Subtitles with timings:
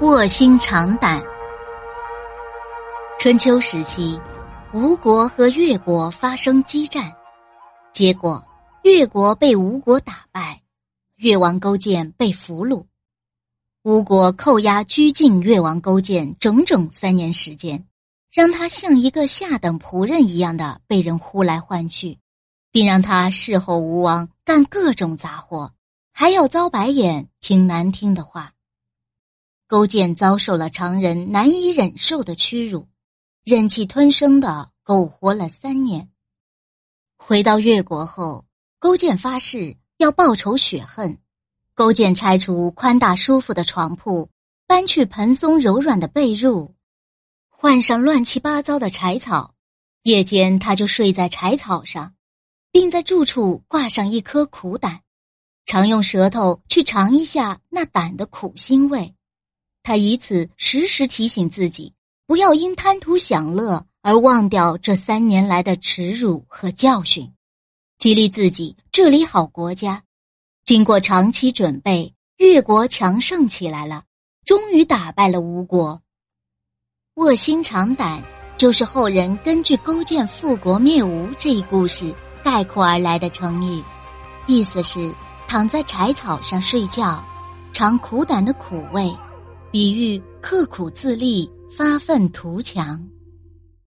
[0.00, 1.22] 卧薪尝胆。
[3.18, 4.20] 春秋时期，
[4.72, 7.12] 吴国和越国发生激战，
[7.92, 8.44] 结果
[8.82, 10.60] 越国被吴国打败，
[11.16, 12.84] 越王勾践被俘虏。
[13.82, 17.86] 吴国扣押拘禁越王勾践整整三年时间，
[18.32, 22.18] 让他像一个下等仆人一样的被人呼来唤去，
[22.72, 25.72] 并让他侍候吴王干各种杂活，
[26.12, 28.53] 还要遭白眼、听难听的话。
[29.74, 32.86] 勾践遭受了常人难以忍受的屈辱，
[33.42, 36.10] 忍气吞声的苟活了三年。
[37.16, 38.44] 回到越国后，
[38.78, 41.18] 勾践发誓要报仇雪恨。
[41.74, 44.30] 勾践拆除宽大舒服的床铺，
[44.68, 46.70] 搬去蓬松柔软的被褥，
[47.48, 49.56] 换上乱七八糟的柴草。
[50.04, 52.14] 夜间他就睡在柴草上，
[52.70, 55.00] 并在住处挂上一颗苦胆，
[55.66, 59.16] 常用舌头去尝一下那胆的苦腥味。
[59.84, 61.92] 他以此时时提醒自己，
[62.26, 67.30] 不要因贪图享乐而忘掉这三年来的耻辱和教训，
[67.98, 70.02] 激励自己治理好国家。
[70.64, 74.04] 经过长期准备，越国强盛起来了，
[74.46, 76.00] 终于打败了吴国。
[77.16, 78.22] 卧薪尝胆
[78.56, 83.84] 就是后人根据勾践复国灭吴这一故事概括而来的成语，
[84.46, 85.12] 意思是
[85.46, 87.22] 躺在柴草上睡觉，
[87.74, 89.14] 尝苦胆的苦味。
[89.74, 93.04] 比喻刻苦自立、发愤图强。